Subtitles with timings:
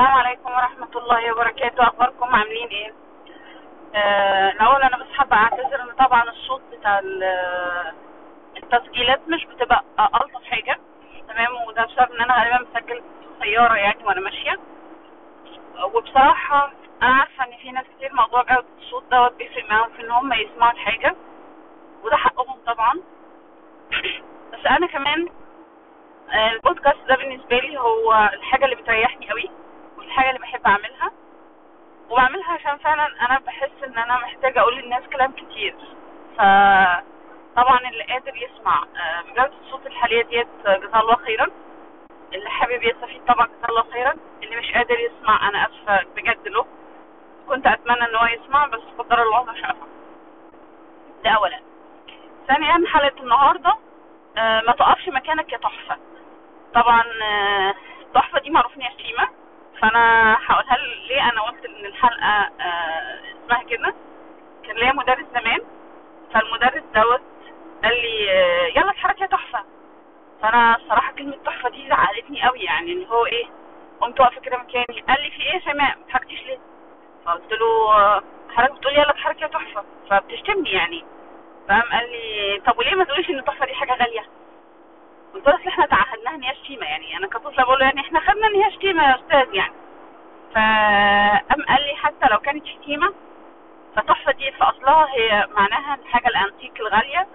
[0.00, 1.82] السلام عليكم ورحمة الله وبركاته.
[1.82, 2.92] أخباركم عاملين إيه؟
[3.94, 7.92] آه، الأول أنا بس حابة أعتذر إن طبعا الصوت بتاع ال-
[8.56, 10.78] التسجيلات مش بتبقى ألطف حاجة.
[11.28, 14.58] تمام؟ وده بسبب إن أنا غالبا مسجل في السيارة يعني وأنا ماشية.
[15.94, 16.72] وبصراحة
[17.02, 20.32] أنا عارفة إن في ناس كتير موضوع جودة الصوت دوت بيفرق معاهم في إن هم
[20.32, 21.14] يسمعوا الحاجة
[22.04, 22.92] وده حقهم طبعا.
[24.52, 25.28] بس أنا كمان
[26.32, 29.50] آه، البودكاست ده بالنسبة لي هو الحاجة اللي بتريحني قوي.
[30.00, 31.10] والحاجة اللي بحب أعملها.
[32.10, 35.74] وبعملها عشان فعلا أنا بحس إن أنا محتاجة أقول للناس كلام كتير.
[36.36, 41.46] فطبعا اللي قادر يسمع آه، بجودة الصوت الحالية ديت آه، جزاه الله خيرا.
[42.32, 44.14] اللي حابب يستفيد طبعا جزاه الله خيرا.
[44.42, 46.66] اللي مش قادر يسمع أنا آسفة بجد له.
[47.48, 49.88] كنت أتمنى إن هو يسمع بس قدر الله شاء فعل.
[51.24, 51.60] ده أولا.
[52.48, 53.74] ثانيا حلقة النهاردة
[54.36, 55.96] آه، ما تقفش مكانك يا تحفة.
[56.74, 59.28] طبعا آه، التحفة دي معروف ان هي شتيمة
[59.82, 61.86] فانا هقولها ل- ليه أنا قلت ان
[62.60, 63.94] آه، اسمها كده.
[64.66, 65.60] كان ليا مدرس زمان
[66.34, 67.20] فالمدرس دوت
[67.84, 69.64] قال لي آه، يلا اتحرك يا تحفة.
[70.42, 73.46] فأنا الصراحة كلمة تحفة دي زعلتني قوي يعني ان هو إيه
[74.00, 75.00] قمت واقفة كده مكاني.
[75.08, 76.58] قال لي في إيه يا شيماء ما اتحركتيش ليه؟
[77.24, 79.84] فقلت له آه، حضرتك بتقول يلا اتحرك يا تحفة.
[80.10, 81.04] فبتشتمني يعني.
[81.68, 84.24] فقام قال لي طب وليه ما تقوليش إن التحفة دي حاجة غالية؟
[85.34, 88.46] قلت له إحنا تعهدناها إن هي شتيمة يعني أنا كطفلة بقول له يعني إحنا خدنا
[88.46, 89.72] إن هي شتيمة يا أستاذ يعني.
[90.54, 93.14] فقام قال لي حتى لو كانت شتيمة
[93.96, 97.26] فتحفة دي في اصلها هي معناها الحاجة الأنتيك الغالية.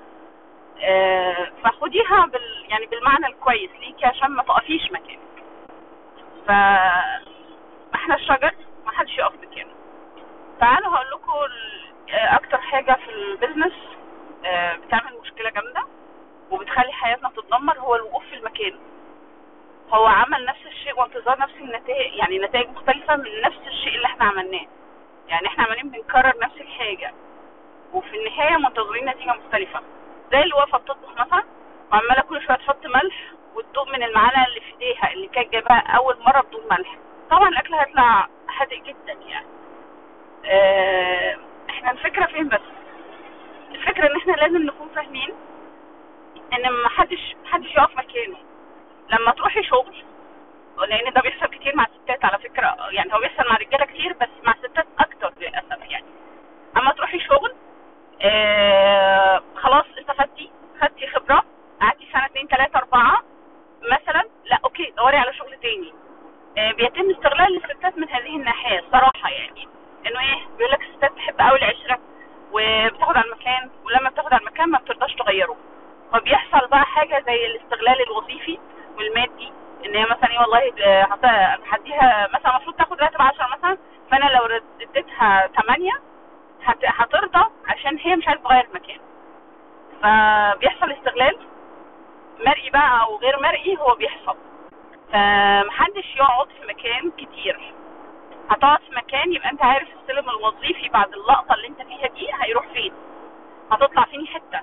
[0.84, 5.20] آه، فخديها بال يعني بالمعنى الكويس ليكي عشان ما تقفيش مكانك.
[6.48, 6.52] ف
[7.96, 8.52] إحنا الشجر
[8.86, 9.72] ما حدش يقف مكانه.
[10.60, 11.32] تعالوا هقول لكم
[12.14, 13.74] آه، أكتر حاجة في البيزنس
[14.46, 15.84] آه، بتعمل مشكلة جامدة
[16.52, 18.74] وبتخلي حياتنا تتدمر هو الوقوف في المكان.
[19.96, 24.26] هو عمل نفس الشيء وانتظار نفس النتائج يعني نتائج مختلفة من نفس الشيء اللي إحنا
[24.26, 24.66] عملناه.
[25.28, 27.14] يعني إحنا عمالين بنكرر نفس الحاجة
[27.94, 29.80] وفي النهاية منتظرين نتيجة مختلفة.
[30.32, 31.44] زي اللي واقفة بتطبخ مثلا
[31.92, 33.16] وعمالة كل شوية تحط ملح
[33.56, 36.96] وتدوق من المعلقة اللي في ايديها اللي كانت جايباها أول مرة بدون ملح.
[37.32, 39.48] طبعا الأكل هيطلع حادق جدا يعني.
[40.46, 41.38] آه
[41.70, 42.60] إحنا الفكرة فين بس؟
[43.72, 45.30] الفكرة إن إحنا لازم نكون فاهمين
[46.54, 48.38] إن محدش محدش يقف مكانه.
[49.20, 50.04] لما تروحي شغل
[50.90, 54.30] لأن ده بيحصل كتير مع الستات على فكرة يعني هو بيحصل مع الرجاله كتير بس
[54.44, 56.06] مع الستات أكتر للأسف يعني.
[56.78, 57.54] أما تروحي شغل
[58.22, 61.44] آه خلاص استفدتي خدتي خبرة
[61.82, 63.24] قعدتي سنة اتنين تلاتة أربعة
[63.92, 65.94] مثلا لا أوكي دوري على شغل تاني.
[66.58, 69.68] آه بيتم استغلال الستات من هذه الناحية الصراحه يعني.
[70.08, 72.00] إنه إيه بيقول لك الستات بتحب قوي العشرة
[72.52, 75.56] وبتاخد على المكان ولما بتاخد على المكان ما بترضاش تغيره.
[76.14, 78.60] فبيحصل بقى حاجة زي الاستغلال الوظيفي
[80.36, 80.60] إيه والله
[81.72, 83.78] هديها مثلا المفروض تاخد راتب 10 مثلا
[84.12, 85.92] فأنا لو اديتها 8
[86.64, 89.00] هت- هترضى عشان هي مش عايزه تغير المكان.
[90.02, 91.38] فبيحصل استغلال
[92.48, 94.38] مرئي بقى أو غير مرئي هو بيحصل.
[95.14, 97.74] فمحدش يقعد في مكان كتير.
[98.50, 102.68] هتقعد في مكان يبقى أنت عارف السلم الوظيفي بعد اللقطة اللي أنت فيها دي هيروح
[102.68, 102.94] فين.
[103.72, 104.62] هتطلع فين حتة.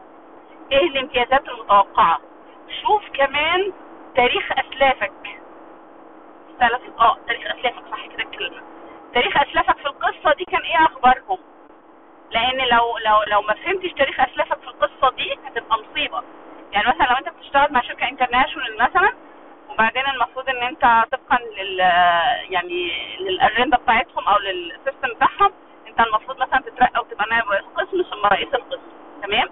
[0.72, 2.21] إيه الامتيازات المتوقعة؟
[2.82, 3.72] شوف كمان
[4.16, 5.12] تاريخ أسلافك.
[6.69, 8.62] ثلاث آه تاريخ أسلافك صح كده الكلمة.
[9.15, 11.39] تاريخ أسلافك في القصة دي كان إيه أخبارهم؟
[12.31, 16.23] لأن لو لو لو ما فهمتش تاريخ أسلافك في القصة دي هتبقى مصيبة.
[16.73, 19.12] يعني مثلا لو أنت بتشتغل مع شركة international مثلا
[19.71, 21.78] وبعدين المفروض إن أنت طبقا لل
[22.53, 25.53] يعني للأجندة بتاعتهم أو لل system بتاعهم
[25.89, 28.83] أنت المفروض مثلا تترقى وتبقى نائب رئيس قسم ثم رئيس القسم.
[29.23, 29.49] تمام؟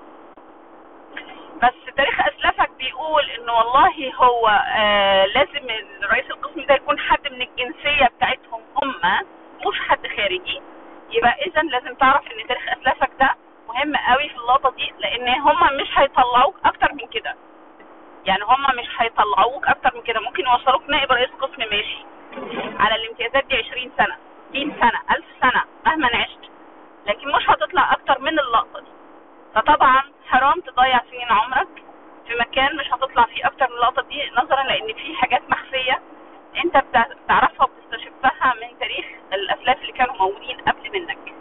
[1.63, 5.67] بس تاريخ أسلافك بيقول إن والله هو آه لازم
[6.13, 8.95] رئيس القسم ده يكون حد من الجنسيه بتاعتهم هم
[9.69, 10.61] مش حد خارجي
[11.11, 13.31] يبقى اذا لازم تعرف ان تاريخ اسلافك ده
[13.69, 17.35] مهم قوي في اللقطه دي لأن هم مش هيطلعوك أكتر من كده
[18.25, 20.21] يعني هم مش هيطلعوك أكتر من كده.
[20.21, 22.05] ممكن يوصلوك نائب رئيس قسم ماشي.
[22.79, 24.17] على الامتيازات دي 20 سنة.
[24.51, 25.01] 60 سنة.
[25.11, 25.63] 1000 سنة.
[25.87, 26.51] مهما عشت
[27.07, 28.91] لكن مش هتطلع أكتر من اللقطة دي.
[29.55, 31.69] فطبعا حرام تضيع فيه عمرك
[32.29, 36.01] في مكان مش هتطلع فيه أكتر من اللقطة دي نظرا لأن في حاجات مخفية
[36.65, 41.35] أنت بتع- بتعرفها وبتستشفها من تاريخ الأسلاف اللي كانوا موجودين قبل منك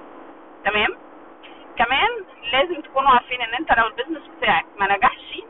[0.66, 0.98] تمام
[1.78, 2.10] كمان
[2.52, 5.42] لازم تكونوا عارفين ان انت لو البيزنس بتاعك ما نجحش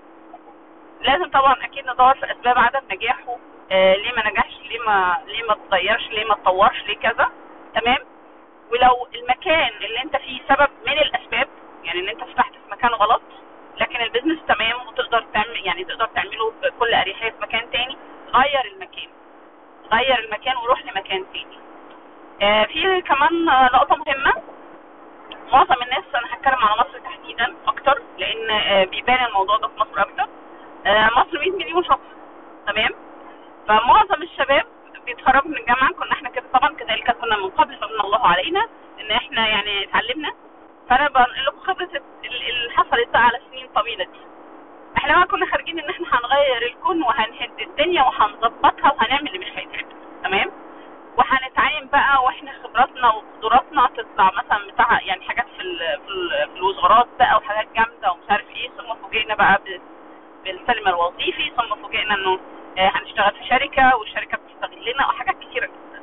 [1.01, 3.37] لازم طبعا أكيد ندور في اسباب عدم نجاحه
[3.71, 7.29] آه ليه ما نجحش؟ ليه ما ليه ما اتغيرش؟ ليه ما اتطورش؟ ليه كذا؟
[7.75, 7.97] تمام؟
[8.71, 11.47] ولو المكان اللي انت فيه سبب من الأسباب
[11.83, 13.21] يعني ان انت فتحت في مكان غلط
[13.77, 17.97] لكن البيزنس تمام وتقدر تعمل يعني تقدر تعمله بكل أريحية في مكان تاني
[18.35, 19.09] غير المكان.
[19.93, 21.57] غير المكان وروح لمكان تاني.
[22.41, 24.33] آه، في كمان نقطة مهمة.
[25.53, 30.01] معظم الناس أنا هتكلم على مصر تحديدا أكتر لأن آه، بيبان الموضوع ده في مصر
[30.01, 30.27] أكتر.
[30.85, 31.99] آه، مصر 100 مليون شخص.
[32.71, 32.89] تمام؟
[33.67, 34.65] فمعظم الشباب
[35.05, 38.67] بيتخرجوا من الجامعة كنا إحنا كده طبعا كذلك كنا من قبل فمن الله علينا
[38.99, 40.31] إن إحنا يعني اتعلمنا.
[40.89, 41.89] فأنا بنقل لكم خبرة
[42.25, 44.19] ال- اللي حصلت بقى على سنين طويلة دي.
[44.97, 49.95] إحنا بقى كنا خارجين إن إحنا هنغير الكون وهنهد الدنيا وهنظبطها وهنعمل اللي مش هيتعمل
[50.23, 50.51] تمام؟
[51.17, 57.07] وهنتعين بقى وإحنا خبراتنا وقدراتنا تطلع مثلا بتاع يعني حاجات في ال في, في الوزارات
[57.19, 58.69] بقى وحاجات جامدة ومش عارف إيه.
[58.69, 59.61] ثم فوجئنا بقى
[60.43, 62.39] بالسلم الوظيفي ثم فوجئنا إنه
[62.77, 65.65] آه، هنشتغل في شركة والشركة بتستغلنا وحاجات كتيرة.
[65.65, 66.01] جدا.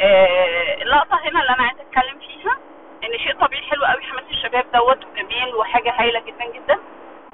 [0.00, 2.56] آه، اللقطة هنا اللي أنا عايزة أتكلم فيها
[3.04, 6.78] إن شيء طبيعي حلو قوي حماس الشباب دوت وجميل وحاجة هايلة جدا جدا.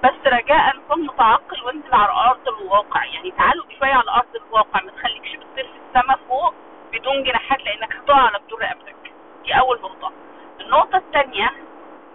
[0.04, 3.04] بس رجاء كن متعقل وانزل على أرض الواقع.
[3.04, 6.54] يعني تعالوا شوية على أرض الواقع ما تخليكش بتطير في السما فوق
[6.92, 8.94] بدون جناحات لأنك هتقع على جدور رقبتك
[9.44, 10.12] دي أول نقطة.
[10.60, 11.50] النقطة الثانية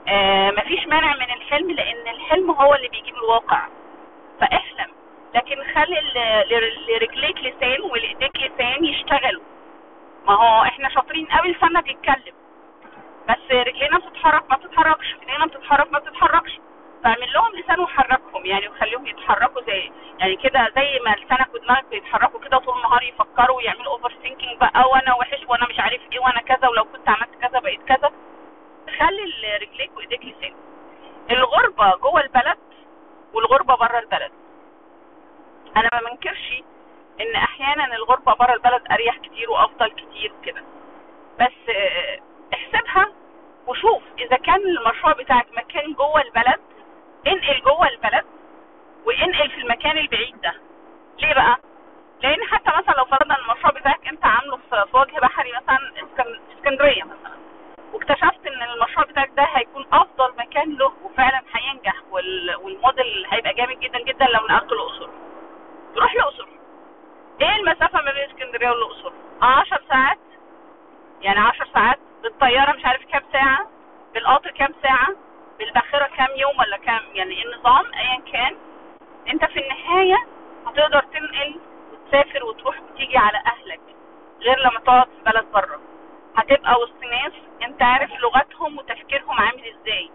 [0.07, 1.26] آه مفيش مانع من
[1.57, 3.67] الحلم لأن الحلم هو اللي بيجيب الواقع.
[4.39, 4.91] فاحلم.
[5.35, 6.01] لكن خلي
[6.89, 9.43] لرجليك لسان ولإيديك لسان يشتغلوا.
[10.27, 12.33] ما هو إحنا شاطرين قوي لساننا بيتكلم.
[13.29, 15.15] بس رجلينا بتتحرك ما بتتحركش.
[15.21, 16.59] إيدينا بتتحرك ما بتتحركش.
[17.03, 22.39] فاعمل لهم لسان وحركهم يعني وخليهم يتحركوا زي يعني كده زي ما لسانك ودماغك بيتحركوا
[22.39, 26.67] كده طول النهار يفكروا ويعملوا overthinking بقى وأنا وحش وأنا مش عارف إيه وأنا كذا
[26.67, 28.11] ولو كنت عملت كذا بقيت كذا.
[28.99, 30.53] خلي رجليك وإيديك لسان.
[31.31, 32.57] الغربة جوه البلد
[33.33, 34.31] والغربة بره البلد.
[35.77, 36.63] أنا ما منكرش
[37.21, 40.63] إن أحيانا الغربة بره البلد أريح كتير وأفضل كتير وكده
[41.39, 42.19] بس آه،
[42.53, 43.11] احسبها
[43.67, 46.59] وشوف إذا كان المشروع بتاعك مكان جوه البلد
[47.27, 48.25] انقل جوه البلد
[49.05, 50.53] وانقل في المكان البعيد ده.
[51.19, 51.57] ليه بقى؟
[52.21, 57.03] لأن حتى مثلا لو فرضنا المشروع بتاعك أنت عامله في وجه بحري مثلا اسكن- اسكندرية
[57.03, 57.37] مثلا
[57.93, 63.79] واكتشفت ان المشروع بتاعك ده هيكون افضل مكان له وفعلا هينجح وال- والموديل هيبقى جامد
[63.79, 65.09] جدا جدا لو نقلته الاقصر
[65.97, 66.47] روح الاقصر
[67.41, 69.11] إيه المسافة ما بين اسكندرية والأقصر؟
[69.41, 70.17] 10 ساعات.
[71.21, 73.67] يعني 10 ساعات بالطيارة مش عارف كام ساعة
[74.13, 75.07] بالقطر كام ساعة
[75.59, 77.01] بالباخرة كام يوم ولا كام.
[77.13, 78.55] يعني النظام ايا كان.
[79.29, 80.17] أنت في النهاية
[80.67, 81.59] هتقدر تنقل
[81.93, 83.81] وتسافر وتروح وتيجي على أهلك
[84.41, 85.79] غير لما تقعد في بلد بره.
[86.35, 87.33] هتبقى وسط ناس
[87.63, 90.09] أنت عارف لغتهم وتفكيرهم عامل إزاي.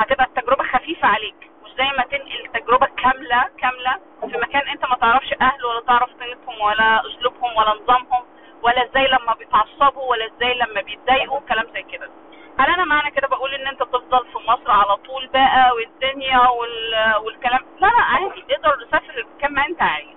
[0.00, 4.96] هتبقى التجربة خفيفة عليك مش زي ما تنقل تجربه كاملة كاملة في مكان انت ما
[4.96, 8.24] تعرفش أهله ولا تعرف طينتهم ولا أسلوبهم ولا نظامهم
[8.62, 12.10] ولا إزاي لما بيتعصبوا ولا إزاي لما بيتضايقوا كلام زي كده.
[12.58, 17.14] هل أنا معنى كده بقول إن أنت تفضل في مصر على طول بقى والدنيا وال...
[17.24, 20.08] والكلام؟ لا لا عادي تقدر تسافر كم ما أنت عايز.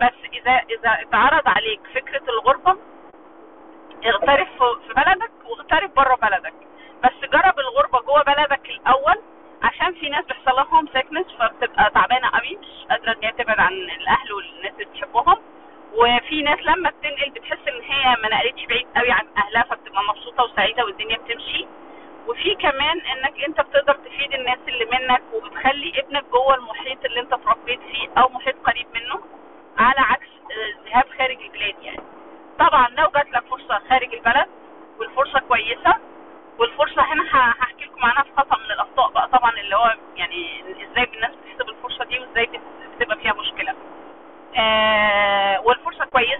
[0.00, 2.76] بس إذا إذا اتعرض عليك فكرة الغربة
[4.06, 6.54] اغترب في- بلدك واغترب بره بلدك.
[8.16, 9.16] جوه بلدك الأول.
[9.62, 13.72] عشان في ناس بيحصل لها homesickness فبتبقى تعبانة قوي مش قادرة إن هي تبعد عن
[13.72, 15.36] الأهل والناس اللي بتحبهم.
[15.94, 20.44] وفي ناس لما بتنقل بتحس إن هي ما نقلتش بعيد قوي عن أهلها فبتبقى مبسوطة
[20.44, 21.66] وسعيدة والدنيا بتمشي.
[22.28, 27.32] وفي كمان إنك أنت بتقدر تفيد الناس اللي منك وبتخلي ابنك جوه المحيط اللي أنت
[27.32, 29.20] اتربيت فيه أو محيط قريب منه
[29.78, 32.00] على عكس آه، الذهاب خارج البلاد يعني.
[32.58, 34.46] طبعا لو جات لك فرصة خارج البلد
[34.98, 35.94] والفرصه كويسه
[36.58, 40.60] والفرصه هنا ه- هحكي لكم عنها في خطا من الاخطاء بقى طبعا اللي هو يعني
[40.70, 42.60] إزاي الناس بتحسب الفرصه دي وازاي بت-
[43.00, 43.74] بتبقى فيها مشكله
[44.56, 45.60] آه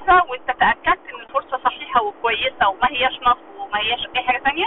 [0.09, 4.39] والفرصه كويسه وإنت تأكدت إن الفرصة صحيحة وكويسة وما هياش نصب وما هياش أي حاجة
[4.39, 4.67] تانية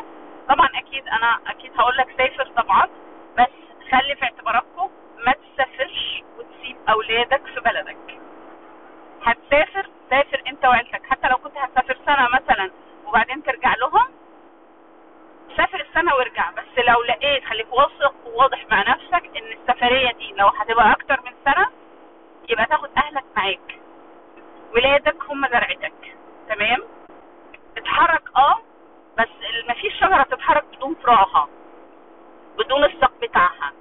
[0.50, 2.88] طبعا أكيد أنا أكيد هقول لك سافر طبعا
[3.38, 3.48] بس
[3.92, 4.90] خلي في اعتباراتكم
[5.26, 8.20] ما تسافرش وتسيب أولادك في بلدك.
[9.24, 11.02] هتسافر سافر أنت وعيلتك.
[11.10, 12.72] حتى لو كنت هتسافر سنة مثلا
[13.08, 14.08] وبعدين ترجع لهم
[15.58, 16.52] سافر السنة وارجع.
[16.52, 21.32] بس لو لقيت خليك واثق وواضح مع نفسك إن السفرية دي لو هتبقى أكتر من
[21.46, 21.68] سنة
[22.50, 23.79] يبقى تاخد أهلك معاك.
[24.74, 26.16] ولادك هم زرعتك
[26.50, 26.80] تمام؟
[27.78, 28.60] اتحرك آه
[29.18, 29.28] بس
[29.70, 31.48] مفيش شجرة تتحرك بدون فروعها
[32.58, 33.72] بدون الساق بتاعها.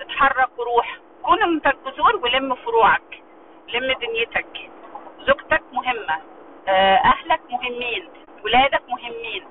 [0.00, 3.22] اتحرك وروح كون أنت الجذور ولم فروعك
[3.74, 4.70] لم دنيتك.
[5.20, 6.20] زوجتك مهمة.
[6.68, 8.08] آه، أهلك مهمين.
[8.44, 9.44] ولادك مهمين.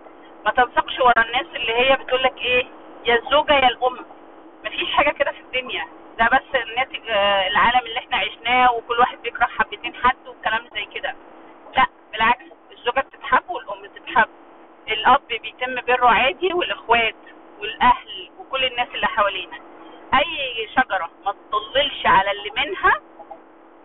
[0.46, 2.66] ما تنسقش ورا الناس اللي هي بتقولك إيه
[3.06, 4.06] يا الزوجة يا الأم.
[4.66, 5.86] مفيش حاجة كده في الدنيا.
[6.20, 10.86] ده بس الناتج آه، العالم اللي إحنا عشناه وكل واحد بيكره حبتين حد والكلام زي
[10.86, 11.16] كده.
[11.78, 14.28] لا بالعكس الزوجة بتتحب والأم بتتحب.
[14.88, 17.16] الأب بيتم بره عادي والإخوات
[17.60, 19.58] والأهل وكل الناس اللي حوالينا.
[20.14, 22.94] أي شجرة ما تضللش على اللي منها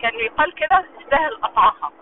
[0.02, 1.92] كان يقال كده يستاهل قطعها.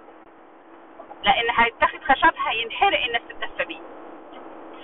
[1.23, 3.81] لأن هيتاخد خشبها ينحرق الناس تتدفى بيه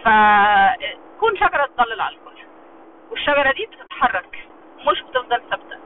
[0.04, 2.42] فكون شجرة تضلل على الكل.
[3.10, 4.48] والشجرة دي بتتحرك.
[4.86, 5.78] مش بتفضل ثابتة.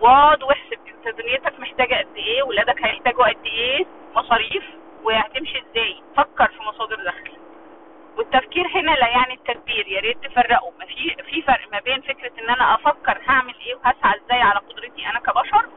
[0.00, 4.64] واقعد واحسب انت دنيتك محتاجة قد إيه ولادك هيحتاجوا قد إيه مصاريف
[5.04, 6.02] وهتمشي إزاي.
[6.16, 7.32] فكر في مصادر دخل.
[8.16, 10.70] والتفكير هنا لا يعني التدبير يا ريت تفرقوا.
[10.78, 14.58] ما في في فرق ما بين فكرة إن أنا أفكر هعمل إيه وهسعى إزاي على
[14.60, 15.68] قدرتي أنا كبشر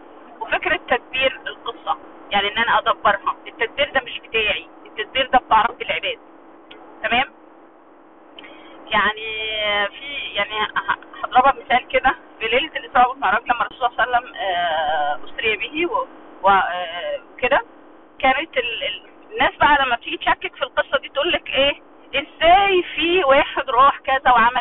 [0.42, 1.98] وفكرة تدبير القصة.
[2.32, 6.20] يعني إن أنا ادبرها التدبير ده مش بتاعي التدبير ده بتاع رب العباد
[7.04, 7.26] تمام
[8.92, 9.28] يعني
[9.88, 12.46] في يعني ه- هضربها بمثال كده في
[13.00, 16.08] الاسراء والمعراج لما الرسول صلى الله عليه وسلم آه، اسري به و-
[16.44, 17.62] و- آه، وكده
[18.20, 21.82] كانت ال- ال- الناس بقى لما بتيجي تشكك في القصة دي تقول لك إيه
[22.16, 24.59] إزاي في واحد راح كذا وعمل